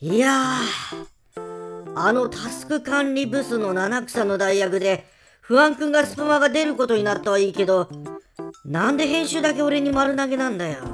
[0.00, 5.06] いやー、あのタスク管理ブスの七草の代役で、
[5.40, 7.88] 不安くんがスプマが出ることになったはいいけど、
[8.64, 10.84] なんで編集だけ俺に丸投げなんだよ。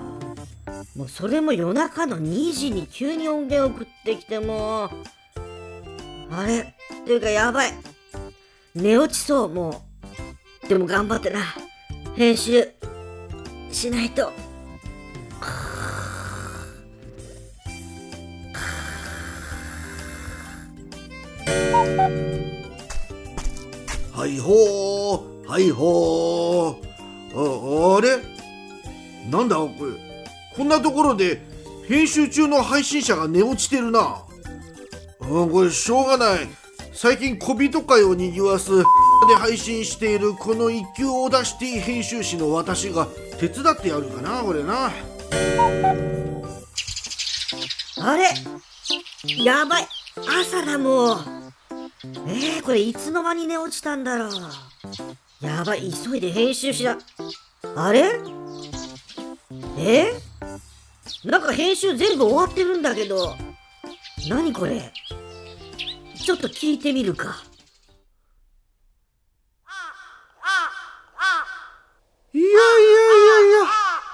[0.97, 4.89] もうそれも夜中の2時に急に音源送ってきても
[6.31, 7.73] あれっていうかやばい。
[8.77, 9.83] 寝落ちそう、も
[10.65, 10.69] う。
[10.69, 11.41] でも頑張ってな。
[12.15, 12.73] 編集
[13.73, 14.33] しないと。
[24.13, 26.85] はいほーはいほー。
[27.35, 28.19] ああれ？
[29.31, 29.77] なんだこれ。
[30.57, 31.43] こんなところで
[31.89, 34.23] 編集中の配信者が寝落ちてるな。
[35.21, 36.49] うんこれしょうがない。
[36.93, 38.85] 最近小人会をにぎわすで
[39.37, 43.09] 配信しているこの一級オーダーシティ編集士の私が
[43.39, 44.93] 手伝ってやるかなこれな。
[48.01, 48.29] あれ？
[49.43, 49.89] やばい。
[50.17, 51.44] 朝だもう。
[52.27, 54.31] えー、これいつの間に寝落ちたんだろう。
[55.41, 56.99] やばい急いで編集しな。
[57.77, 58.21] あれ？
[59.79, 60.13] え
[61.25, 63.35] なんか編集全部終わってるんだけど。
[64.29, 64.93] 何これ？
[66.17, 67.37] ちょっと聞いてみるか。
[72.33, 73.69] いやいやいやいや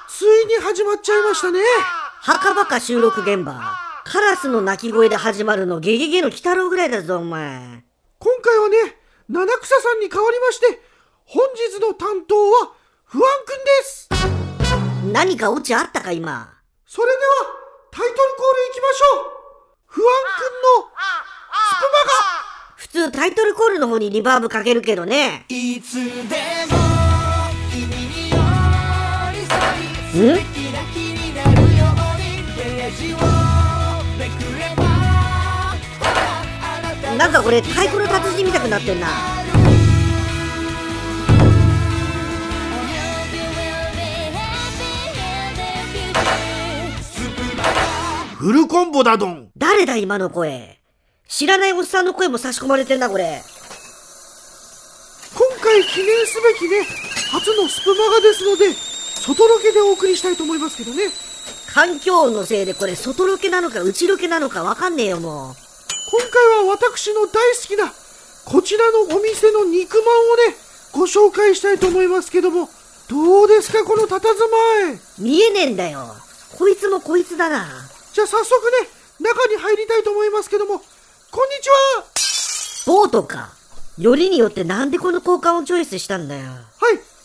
[0.09, 1.61] ついに始まっちゃいましたね。
[2.21, 7.85] 墓場か収録現場カラスの鳴き声で始まるのゲゲゲの鬼太郎ぐらいだぞお前。
[8.19, 8.97] 今回はね
[9.29, 10.67] 七草さんに代わりまして
[11.27, 12.73] 本日の担当は
[13.05, 14.09] 不安くんです。
[15.13, 16.49] 何かオチあったか今？
[16.87, 17.21] それでは
[17.93, 19.31] タイトルコールいきましょう。
[19.87, 20.09] 不安
[20.41, 20.91] くんの
[21.69, 22.19] スプマが。
[22.79, 25.45] 普通タイトルコールの方にリバーブかけるけどね。
[25.49, 26.11] いつでも
[27.71, 30.35] 君に寄り添いん？
[30.35, 33.19] 素敵な日になるようにページを
[37.17, 39.07] なんかこれ太鼓の達人みたくなってんな。
[48.37, 49.51] フルコンボだどん。
[49.57, 50.81] 誰だ今の声。
[51.29, 53.43] 知らないおっさんの声も差し込まれてんなこれ。
[55.35, 56.83] 今回記念すべきね
[57.31, 61.05] 初のスプマガですので外ロケでお送りしたいと思いますけどね
[61.75, 65.55] 環境音のせいでこれ外ロケなのか内ロケなのかわかんねえよもう。
[66.11, 66.21] 今
[66.59, 67.93] 回は私の大好きな
[68.45, 70.57] こちらのお店の肉まんをね
[70.93, 72.69] ご紹介したいと思いますけども
[73.09, 74.99] どうですかこの佇まい？
[75.21, 76.07] 見えねえんだよ。
[76.59, 77.67] こいつもこいつだな。
[78.13, 78.89] じゃあ早速ね
[79.21, 80.85] 中に入りたいと思いますけどもこんに
[81.63, 82.05] ちは！
[82.87, 83.51] ボートか。
[83.99, 86.47] よりによってなんでこの交換をチョイスしたんだよ。
[86.47, 86.59] はい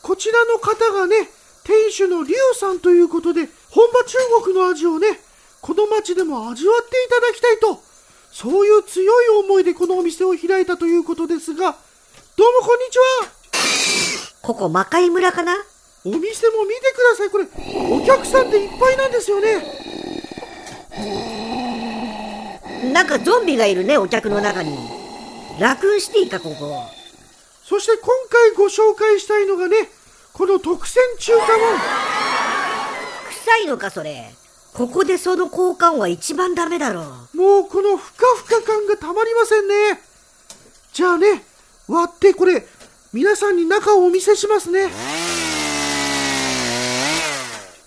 [0.03, 1.15] こちらの方がね
[1.63, 5.19] 店主のリュウさんということで本場中国の味をね
[5.59, 7.83] この町でも味わっていただきたいと
[8.31, 11.75] そういう強い思いでこのお店を開いたということですが
[12.37, 13.03] どうもこんにちは。
[14.41, 15.55] ここ魔界村かな？
[16.05, 17.29] お店も見てください。
[17.29, 17.47] これ
[17.89, 19.63] お客さんでいっぱいなんですよね。
[22.93, 24.77] なんかゾンビがいるねお客の中に。
[25.59, 26.83] ラクーンシティかここ
[27.63, 29.89] そして今回ご紹介したいのがね
[30.33, 32.14] この特選中華まん
[33.45, 34.33] 臭いのかそれ。
[34.73, 37.03] ここでその交換は一番ダメだろ
[37.35, 37.37] う。
[37.37, 40.01] もうこのふかふか感がたまりませんね。
[40.91, 41.43] じゃあね
[41.87, 42.65] 割ってこれ
[43.13, 44.89] 皆さんに中をお見せしますね。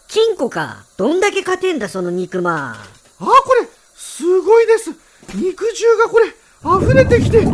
[0.07, 0.85] 金庫か。
[0.97, 2.57] どんだけ勝てんだその肉まん。
[2.75, 2.85] あ
[3.19, 3.27] こ
[3.61, 3.67] れ
[3.97, 4.93] すごいです。
[5.35, 6.29] 肉汁がこれ
[6.87, 7.45] 溢れてきて。
[7.45, 7.51] あ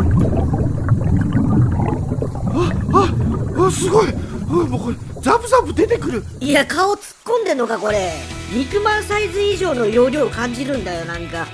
[2.92, 4.08] ああすごい。
[4.08, 4.12] あ
[4.52, 6.22] もうこれザブザブ出てくる。
[6.38, 8.12] いや顔突っ込んでんのかこれ。
[8.52, 11.46] 肉まんサイズ以上の容量感じるんだよなんか。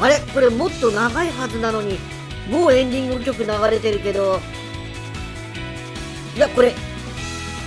[0.00, 0.18] あれ？
[0.34, 1.96] これもっと長いはずなのに
[2.50, 4.40] もうエンディング曲流れてるけど。
[6.36, 6.74] いやこれ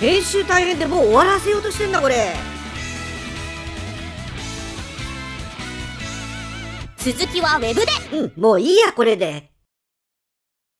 [0.00, 2.34] 編集大変でもう終わらせようとしてんだこれ。
[6.98, 8.18] 続きはウェブで。
[8.18, 9.50] うんもういいやこれで